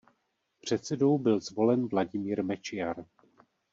[0.61, 3.05] Předsedou byl zvolen Vladimír Mečiar.